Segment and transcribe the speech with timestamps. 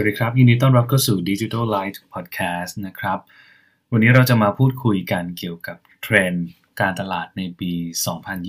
[0.00, 3.18] วัสดีครับ ยินดีต้อนรับเข้าสู่ Digital Light Podcast นะครับ
[3.92, 6.46] วันนี้เราจะมาพูดคุยกันเกี่ยวกับเทรนด์
[6.80, 7.72] การตลาดในปี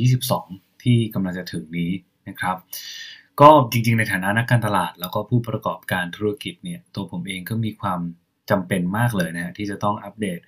[0.04, 1.92] 2022 ที่กำลังจะถึงนี้
[2.28, 2.58] นะครับ
[3.42, 8.00] ก็จริงๆ ในฐานะนักการตลาด แล้วก็ผู้ประกอบการธุรกิจเนี่ยตัวผมเองก็มีความ
[8.50, 10.40] จำเป็นมากเลยนะที่จะต้องอัปเดต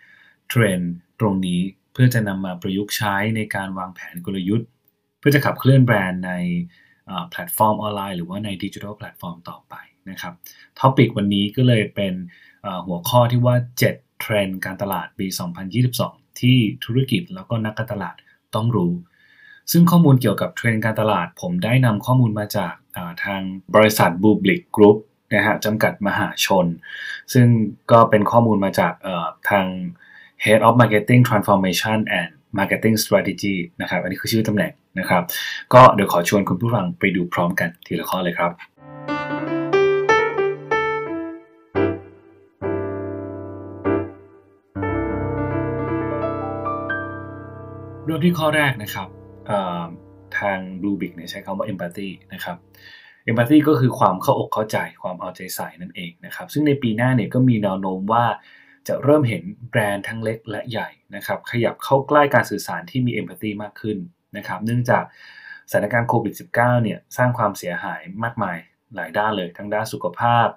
[0.49, 1.61] เทรนด์ตรงนี้
[1.93, 4.67] เพื่อจะนำมาประยุกต์ใช้ในการวางแผนกลยุทธ์
[5.19, 6.33] เพื่อจะขับเคลื่อนแบรนด์ใน
[7.29, 9.75] แพลตฟอร์มออนไลน์หรือว่าในดิจิทัลแพลตฟอร์มต่อไป
[10.09, 10.33] นะครับ
[10.79, 12.13] topic วันนี้ก็เลยเป็น
[12.85, 13.55] หัวข้อที่ว่า
[13.89, 15.27] 7 เทรนด์การตลาดปี
[15.83, 18.15] 2022 ที่ธุรกิจแล้วก็นักการตลาด
[18.55, 18.93] ต้องรู้
[19.71, 23.41] ซึ่งข้อมูลเกี่ยวกับเทรนด์การตลาด ผมได้นำข้อมูลมาจากทาง
[23.75, 24.97] บริษัทบูลิคกรุ๊ป
[25.33, 26.65] นะฮะจำกัดมหาชน
[27.33, 27.47] ซึ่ง
[27.91, 28.93] ก็เป็นข้อมูลมาจาก
[29.49, 29.65] ทาง
[30.45, 35.23] Head of Marketing Transformation and Marketing Strategy นะครับ อันนี้คือชื่อตำแหน่งนะครับ
[35.73, 39.60] ก็เดี๋ยวขอชวนคุณผู้ฟังไปดูพร้อมกันทีละข้อเลยครับ
[48.05, 49.07] เริ่มที่ข้อแรกนะครับ
[50.39, 52.57] ทาง Blue Big เนี่ยใช้คำว่า empathy นะครับ
[53.29, 58.25] empathy ก็คือความเข้าอกเข้าใจความเอาใจใส่นั่นเองนะครับ ซึ่งในปีหน้าเนี่ยก็มีแนวโน้มว่า
[58.87, 63.97] จะเริ่มเห็นแบรนด์ทั้งเล็กและใหญ่นะครับ ขยับเข้าใกล้การสื่อสารที่มี empathy มากขึ้น
[64.37, 65.03] นะครับ เนื่องจาก
[65.69, 68.57] สถานการณ์โควิด -19 เนี่ยสร้างความเสียหายมากมาย
[68.95, 70.47] หลายด้านเลย ทั้งด้านสุขภาพ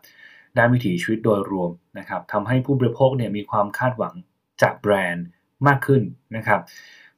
[0.58, 4.14] ด้านวิถีชีวิตโดยรวมนะครับทำให้ผู้บริโภคเนี่ยมีความคาดหวัง
[4.62, 5.26] จากแบรนด์
[5.66, 6.02] มากขึ้น
[6.36, 6.60] นะครับ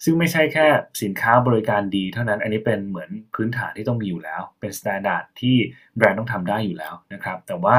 [0.05, 0.67] ซึ่งไม่ใช่แค่
[1.03, 5.57] สินค้าบริการดีเท่านั้นอันนี้เป็นเหมือนพื้นฐานที่ต้องมีอยู่แล้ว เป็น standard ที่
[5.97, 7.77] แบรนด์ต้องทำได้อยู่แล้วนะครับ แต่ว่า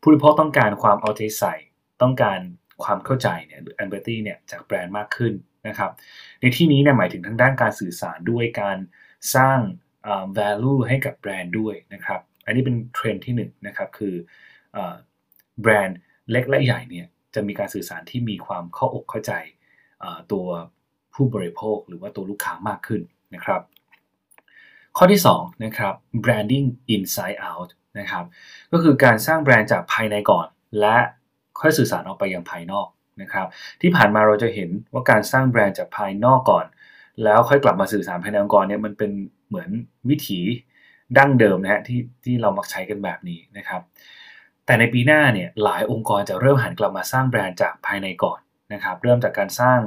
[0.00, 1.54] ผู้บริโภคต้องการความเอาใจใส่
[2.02, 2.38] ต้องการ
[2.84, 5.32] ความเข้าใจเนี่ยหรือ empathy เนี่ยจากแบรนด์มากขึ้น
[5.68, 5.90] นะครับ
[6.40, 8.78] ในที่นี้เนี่ยหมายถึงทั้งด้านการสื่อสารด้วยการ
[9.34, 9.58] สร้าง
[10.38, 14.14] value ให้กับแบรนด์ด้วยนะครับ อันนี้เป็นเทรนด์ที่1นนะครับคือ
[15.62, 15.98] แบรนด์
[16.30, 19.32] เล็กและใหญ่เนี่ยจะมีการสื่อสารที่มีความเข้าอกเข้าใจ
[20.32, 20.46] ตัว
[21.18, 23.00] ผู้บริโภคหรือว่าตัวลูกค้ามากขึ้น
[23.34, 23.60] นะครับ
[24.96, 28.24] ข้อที่2นะครับ branding inside out นะครับ
[28.72, 30.46] ก็คือการสร้างแบรนด์จากภายในก่อน
[30.80, 30.96] และ
[31.60, 32.88] ค่อยสื่อสารออกไปยังภายนอก
[33.22, 33.46] นะครับ
[33.80, 36.66] ที่ผ่านมาเราจะเห็นว่าการสร้างแบรนด์จากภายนอกก่อน
[37.24, 39.10] แล้วค่อยกลับมาสื่อสารภายในองค์กรเนี่ยมันเป็น
[39.48, 39.70] เหมือน
[40.08, 40.40] วิถี
[41.18, 43.82] ดั้งเดิมนะฮะที่ที่เรามักใช้กันแบบนี้นะครับ
[44.66, 48.40] แต่ในปีหน้าเนี่ยหลายองค์กรจะเริ่มหันกลับมาสร้างแบรนด์จากภายในก่อน
[48.72, 49.78] นะครับ เริ่มจากการสร้าง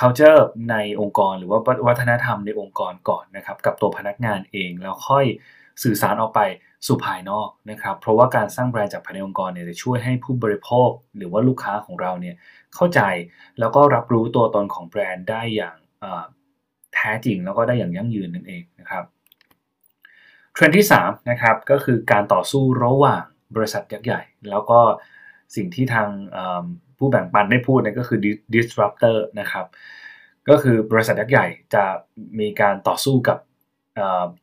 [0.00, 0.40] culture
[0.70, 5.24] ในองค์กรหรือว่าวัฒนธรรมในองค์กรก่อนนะครับกับตัวพนักงานเองแล้วค่อย
[5.82, 6.40] สื่อสารออกไป
[6.86, 12.36] สู่ภายนอกนะครับ เพราะว่าการสร้างแบรนด์จากภายในองค์กรเนี่ยจะช่วยให้ผู้บริโภคหรือว่าลูกค้าของเราเนี่ย
[12.74, 13.00] เข้าใจ
[13.58, 15.76] แล้วก็รับรู้ตัวตนของแบรนด์ได้อย่าง
[16.94, 19.04] แท้จริงแล้วก็ได้อย่างยั่งยืนนั่นเองนะครับ
[20.54, 23.24] เทรนด์ที่3นะครับก็คือการต่อสู้ระหว่าง
[23.56, 24.80] บริษัทยักษ์ใหญ่ แล้วก็
[25.56, 26.08] สิ่งที่ทาง
[26.98, 28.18] ผู้แบ่งปันได้พูดนั่นก็คือ
[28.54, 29.66] disruptor นะครับ
[30.48, 31.84] ก็คือบริษัทยักษ์ใหญ่จะ
[32.40, 33.38] มีการต่อสู้กับ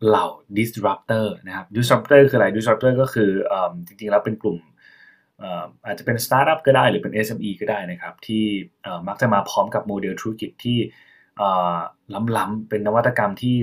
[0.08, 0.26] เหล่า
[0.58, 3.32] disruptor นะครับ disruptor คืออะไร disruptor ก็คือ
[3.86, 4.58] จริงๆแล้วเป็นกลุ่ม
[5.86, 8.46] อาจจะเป็นสตาร์ทอัพก็ได้หรือเป็น SME ก็ได้นะครับ ที่
[9.08, 10.78] มักจะมาพร้อมกับโมเดลธุรกิจที่
[12.38, 13.56] ล้ำๆเป็นนวัตกรรมที่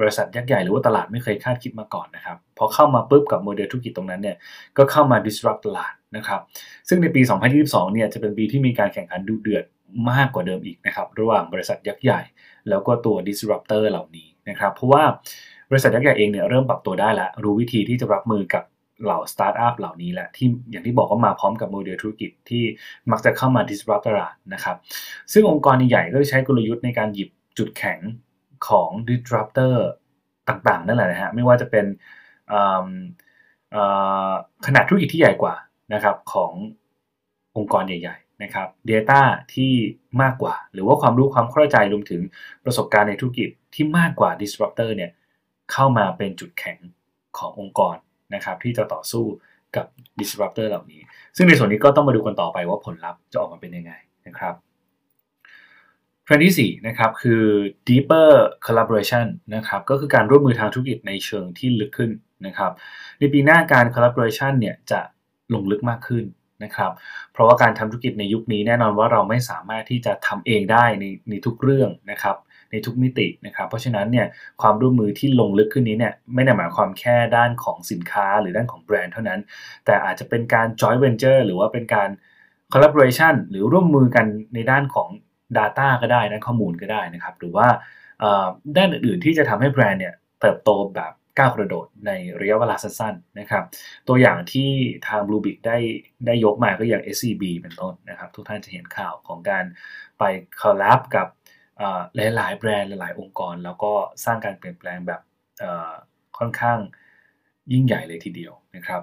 [0.00, 4.36] บริษัทยักษ์ใหญ่หรือว่าตลาดไม่เคยคาดคิดมาก่อนนะครับพอเข้ามาปุ๊บกับโมเดลธุรกิจตรงนั้นเนี่ย
[4.76, 6.40] ก็เข้ามา disrupt ตลาด นะครับ
[6.88, 7.22] ซึ่งในปี
[7.58, 9.64] 2022 เนี่ยจะเป็นปีที่มีการแข่งขันดุเดือด
[10.10, 12.20] มากกว่าเดิมอีกนะครับระหว่างบริษัทยักษ์ใหญ่
[12.68, 15.02] แล้วก็ตัว disruptor เหล่านี้นะครับเพราะว่า
[15.70, 18.64] บริษัทยักษ์ใหญ่เองเนี่ยเริ่มปรับตัวได้แล้ว รู้วิธีที่จะรับมือกับ
[19.02, 22.64] เหล่าสตาร์ทอัพเหล่านี้แหละที่อย่างที่บอกว่ามาพร้อมกับโมเดลธุรกิจที่
[23.10, 24.76] มักจะเข้ามา disrupt ตลาดนะครับ
[25.32, 27.28] ซึ่งองค์กรใหญ่ก็จะใช้กลยุทธ์ในการหยิบ
[27.58, 27.98] จุดแข็ง
[28.68, 29.74] ของ disruptor
[30.48, 31.86] ต่างๆ นั่นแหละนะฮะไม่ว่าจะเป็น
[34.66, 35.54] ขนาดธุรกิจที่ใหญ่กว่า
[35.92, 36.52] นะครับของ
[37.56, 39.20] องค์กรใหญ่ ๆ นะครับ Data
[39.54, 39.72] ที่
[40.22, 42.22] มากกว่า หรือว่าความรู้ความเข้าใจรวมถึง
[42.64, 45.10] ประสบการณ์ในธุรกิจที่มากกว่า disruptor เนี่ย
[45.72, 46.78] เข้ามาเป็นจุดแข็ง
[47.38, 47.96] ขององค์กร
[48.34, 49.24] นะครับที่จะต่อสู้
[49.76, 49.86] กับ
[50.20, 51.00] disruptor เหล่านี้
[51.36, 53.92] ซึ่งในส่วนนี้ก็ต้องมาดูกันต่อไปว่าผลลัพธ์จะออกมาเป็นยังไง
[54.26, 54.54] นะครับ
[56.24, 57.42] เทรนด์ที่4นะครับคือ
[57.88, 58.30] deeper
[58.66, 62.10] collaboration นะครับก็คือการร่วมมือทางธุรกิจในเชิงที่ลึกขึ้น
[62.46, 62.72] นะครับ
[63.18, 65.00] ในปีหน้าการ collaboration เนี่ยจะ
[65.54, 66.24] ลงลึกมากขึ้น
[66.64, 66.92] นะครับ
[67.32, 72.36] เพราะว่าการทำธุรกิจในยุคนี้แน่นอนว่าเราไม่สามารถที่จะทำเองได้ในในทุกเรื่องนะครับ
[72.72, 74.26] ในทุกมิตินะครับ เพราะฉะนั้นเนี่ย
[74.62, 79.40] ความร่วมมือที่ลงลึกขึ้นนี้เนี่ยไม่ได้หมายความแค่ด้านของสินค้าหรือด้านของแบรนด์เท่านั้น
[79.84, 82.08] แต่อาจจะเป็นการ joint venture หรือว่าเป็นการ
[82.72, 85.08] collaboration หรือร่วมมือกันในด้านของ
[85.58, 87.68] Data ก็ได้ด้านข้อมูลก็ได้นะครับ หรือว่า
[88.76, 92.10] ด้านอื่นๆที่จะทำให้แบรนด์เนี่ยเติบโตแบบ ก้าวกระโดดใน
[92.40, 93.64] ระยะเวลาสั้นๆนะครับ
[94.08, 94.70] ตัวอย่างที่
[95.08, 95.78] ทาง Bluebic ได้
[96.26, 99.64] ได้ยกมาก็อย่าง SCB เป็นต้นนะครับ ทุกท่านจะเห็นข่าวของการ
[100.18, 100.22] ไป
[100.60, 101.26] คอลแลบกับ
[102.14, 103.92] หลายๆ แบรนด์หลายๆ องค์กร แล้วก็
[104.24, 105.20] สร้างการเปลี่ยนแปลงแบบ
[106.38, 106.78] ค่อนข้าง
[107.72, 109.02] ยิ่งใหญ่เลยทีเดียวนะครับ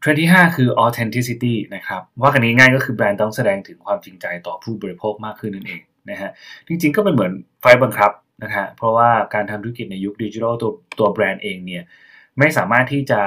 [0.00, 6.30] เทรนด์ที่ 5 คือ authenticity นะครับ ว่ากันง่ายๆก็คือแบรนด์ต้องแสดงถึงความจริงใจต่อผู้บริโภคมากขึ้นนั่นเองนะฮะ
[6.66, 8.10] จริงๆก็เป็นเหมือนไฟต์บังคับ
[8.42, 11.84] นะฮะเพราะว่าการทำธุรกิจในยุคดิจิทัลตัวตัวแบรนด์เองเนี่ย
[12.38, 13.20] ไม่สามารถที่จะ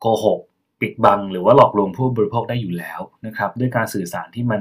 [0.00, 0.40] โกหก
[0.80, 4.60] ปิดบัง หรือว่าหลอกลวงผู้บริโภคได้อยู่แล้วนะครับด้วยการสื่อสารที่มัน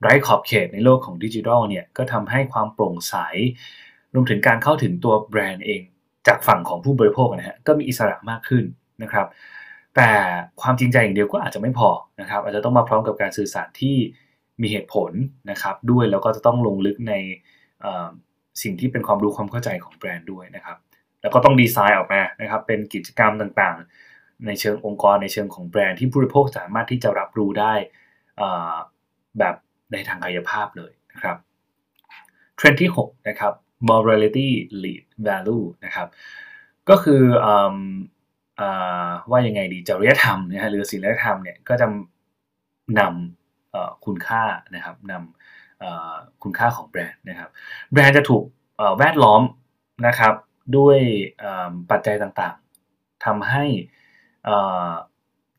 [0.00, 3.14] ไร้ขอบเขตในโลกของดิจิทัลเนี่ยก็ทำให้ความโปร่งใส
[4.14, 5.80] รวมถึงการเข้าถึงตัวแบรนด์เอง
[6.26, 8.64] จากฝั่งของผู้บริโภคนะฮะก็มีอิสระมากขึ้น
[9.02, 9.26] นะครับ
[9.96, 10.10] แต่
[10.60, 13.96] ความจริงใจอย่างเดียวก็อาจจะไม่พอนะครับอาจจะต้องมาพร้อมกับการสื่อสารที่
[14.62, 15.10] มีเหตุผล
[15.50, 17.14] นะครับด้วยแล้วก็จะต้องลงลึกใน
[18.62, 20.78] สิ่งที่เป็นความรู้ความเข้าใจของแบรนด์ด้วยนะครับ
[21.20, 27.74] แล้วก็ต้องดีไซน์ออกมานะครับเป็นกิจกรรมต่างๆ ในเชิงองค์กรในเชิงของแบรนด์ที่ผู้บริโภคสามารถที่จะรับรู้ได้
[29.38, 29.54] แบบ
[29.92, 31.36] ในทางกายภาพเลยนะครับ
[32.56, 33.52] เทรนด์ที่ 6 นะครับ
[33.88, 34.48] morality
[34.82, 36.08] lead value นะครับ
[36.88, 37.22] ก็คือ
[39.30, 41.86] ว่ายังไงดีจริยธรรมนะฮะหรือศีลธรรมเนี่ยก็จะ
[42.98, 44.42] นำคุณค่า
[44.74, 45.39] นะครับนำ
[46.42, 47.50] คุณค่าของแบรนด์นะครับ
[47.92, 48.44] แบรนด์จะถูก
[48.98, 49.42] แวดล้อม
[50.06, 50.34] นะครับ
[50.76, 50.98] ด้วย
[51.90, 53.64] ปัจจัยต่างๆทำให้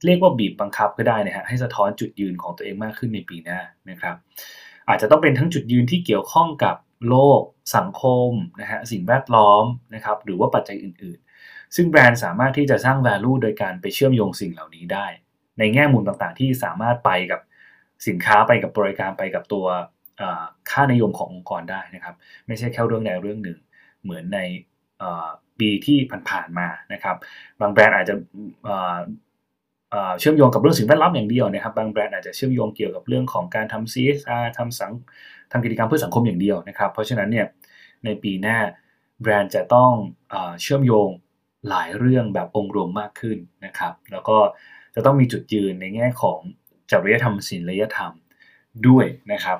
[0.05, 3.59] เรียกว่าบีบบังคับก็ได้นะฮะให้สะท้อนจุดยืนของตัวเองมากขึ้นในปีหน้า
[3.89, 4.15] นะครับ
[4.87, 6.75] อาจจะต้องเป็นทั้งจุดยืนที่เกี่ยวข้องกับ
[7.09, 7.41] โลก
[7.77, 8.29] สังคม
[8.61, 9.65] นะฮะสิ่งแวดล้อม
[9.95, 15.05] นะครับหรือว่าปัจจัยอื่นๆ ซึ่งแบรนด์สามารถที่จะสร้าง value โดยการไปเชื่อมโยงสิ่งเหล่านี้ได้
[15.59, 17.41] ในแง่มุมต่างๆ ที่สามารถไปกับ
[18.07, 19.65] สินค้าไปกับบริการไปกับตัว
[20.71, 22.15] ค่านิยมขององค์กรได้นะครับ
[22.47, 23.57] ไม่ใช่แค่เรื่องใดเรื่องหนึ่ง
[24.03, 24.39] เหมือนใน
[25.59, 25.97] ปีที่
[26.29, 27.15] ผ่านๆมานะครับ
[27.61, 28.15] บางแบรนด์อาจจะ
[30.19, 34.91] เชื่อมโยงกับเรื่องสิ่งแวดล้อมอย่างเดียวนะครับ บางแบรนด์อาจจะเชื่อมโยงเกี่ยวกับเรื่องของการทำ CSR ทำสัง
[35.51, 37.47] ทำกิจกรรมเพื่อสังคมอย่างเดียวนะครับ เพราะฉะนั้นเนี่ย
[38.05, 38.57] ในปีหน้า
[39.21, 39.91] แบรนด์จะต้อง
[40.61, 41.09] เชื่อมโยง
[41.69, 44.37] หลายเรื่องแบบองค์รวมมากขึ้นนะครับ แล้วก็
[44.95, 46.39] จะต้องมีจุดยืนในแง่ของ
[46.91, 48.11] จริยธรรมศีลธรรม
[48.87, 49.59] ด้วยนะครับ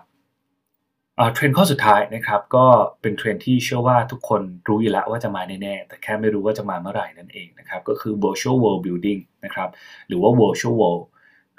[1.34, 2.66] เทรนด์ข้อสุดท้ายนะครับก็
[3.02, 9.70] เป็นเทรนด์ที่เชื่อว่าทุกคนรู้อยู่แล้วว่าจะมาแน่ๆแต่แค่ไม่รู้ว่าจะมาเมื่อไหร่นั่นเองนะครับก็คือ virtual world building นะครับ
[10.08, 11.04] หรือว่า virtual world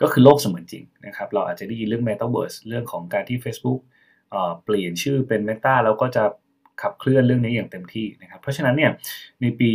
[0.00, 3.81] ก็คือโลกเสมือนจริงนะครับเราอาจจะได้ยินเรื่อง metaverse เรื่องของการที่ Facebook
[4.64, 6.25] เปลี่ยนชื่อเป็น Meta แล้วก็จะ
[6.82, 8.90] ขับเคลื่อนเรื่องนี้อย่างเต็มที่นะครับ เพราะฉะนั้นเนี่ย
[9.43, 9.70] ในปี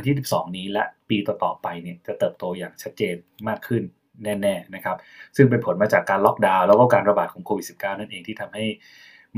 [0.00, 3.16] 2022 นี้และปีต่อๆไปเนี่ยจะเติบโตอย่างชัดเจน
[3.48, 3.82] มากขึ้น
[4.24, 4.96] แน่ๆนะครับ
[5.36, 8.64] ซึ่งเป็นผลมาจากการล็อกดาวน์แล้วก็การระบาดของโควิด -19 นั่นเองที่ทำให้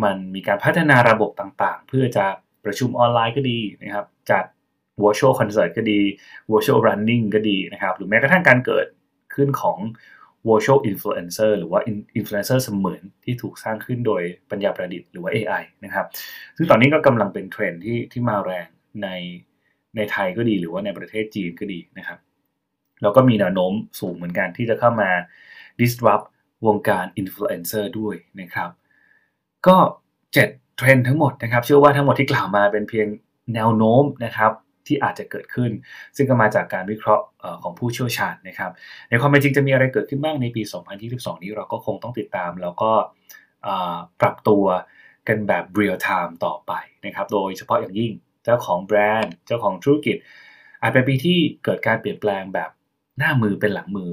[0.02, 2.26] มันมีการพัฒนาระบบต่างๆ เพื่อจะ
[2.64, 4.44] ประชุมออนไลน์ก็ดีนะครับ จัด
[5.02, 6.00] virtual concert ก็ดี
[6.52, 8.86] virtual running ก็ดีนะครับ หรือแม้กระทั่งการเกิด
[9.34, 9.78] ขึ้นของ
[10.48, 11.80] virtual influencer หรือว่า
[12.18, 16.06] influencer เสมือนที่ถูกสร้างขึ้นโดยปัญญาประดิษฐ์หรือว่า AI นะครับ
[16.56, 18.66] ซึ่งตอนนี้ก็กำลังเป็นเทรนที่ที่มาแรง
[19.02, 19.08] ใน
[19.96, 22.18] ในไทยก็ดีหรือว่าในประเทศจีนก็ดีนะครับ
[23.02, 25.10] แล้วก็มีแนวโน้มสูงเหมือนกันที่จะเข้ามา
[25.80, 26.26] disrupt
[26.66, 28.70] วงการ influencer ด้วยนะครับ
[29.68, 29.76] ก็
[30.30, 33.06] 7 เทรนด์ทั้งหมดนะครับ เชื่อว่าทั้งหมดที่กล่าวมาเป็นเพียง
[33.54, 34.52] แนวโน้มนะครับ
[34.86, 35.70] ที่อาจจะเกิดขึ้น
[36.16, 37.24] ซึ่งก็มาจากการวิเคราะห์
[37.62, 38.70] ของผู้เชี่ยวชาญนะครับ
[39.08, 40.62] ในความเป็นจริงจะมีอะไรเกิดขึ้นบ้างในปี
[41.02, 42.90] 2022 นี้เราก็คงต้องติดตาม แล้วก็
[44.20, 44.64] ปรับตัว
[45.28, 46.72] กันแบบเรียลไทม์ต่อไป
[47.06, 48.12] นะครับ โดยเฉพาะอย่างยิ่ง
[48.44, 50.16] เจ้าของแบรนด์ เจ้าของธุรกิจ
[50.80, 52.70] อาจเป็นปีที่เกิดการเปลี่ยนแปลงแบบ
[53.18, 54.10] หน้ามือเป็นหลังมือ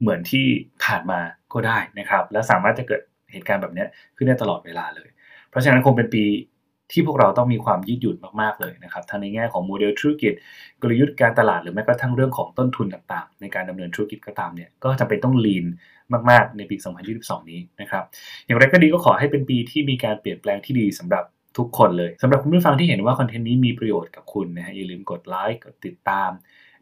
[0.00, 0.46] เหมือนที่
[0.84, 1.20] ผ่านมา
[1.52, 3.02] ก็ได้นะครับ และสามารถจะเกิด
[3.32, 3.84] เหตุการณ์แบบนี้
[4.16, 5.08] ขึ้นได้ตลอดเวลาเลย
[5.50, 6.24] เพราะฉะนั้นคงเป็นปี
[6.92, 10.32] ที่พวกเราต้องมีความยืดหยุ่นมากๆเลยนะครับทั้งในแง่ของโมเดลธุรกิจ
[10.82, 15.66] กลยุทธ์การตลาดหรือแม้กระทั่งเรื่องของต้นทุนต่างๆ ในการดำเนินธุรกิจก็ตามเนี่ยก็จำเป็นต้องลีน
[16.30, 16.76] มากๆ ในปี
[17.14, 18.04] 2022 นี้นะครับ
[18.46, 21.24] อย่างไรก็ดีก็ขอให้เป็นปีที่มีการเปลี่ยนแปลงที่ดีสำหรับ
[21.58, 26.30] ทุกคนเลยสำหรับคุณผู้ฟังที่เห็นว่าคอนเทนต์นี้มีประโยชน์กับคุณนะฮะอย่าลืมกดไลค์กดติดตาม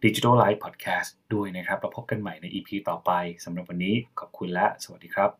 [0.04, 3.11] Digital Life Podcast ด้วยนะครับแล้วพบกันใหม่ใน EP ต่อไป
[3.45, 5.39] สำหรับวันนี้ขอบคุณและสวัสดีครับ